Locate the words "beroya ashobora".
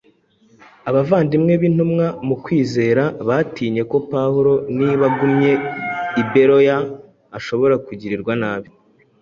6.31-7.75